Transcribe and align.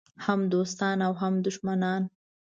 هم 0.25 0.39
دوستان 0.53 0.97
او 1.07 1.13
هم 1.21 1.33
دښمنان. 1.45 2.01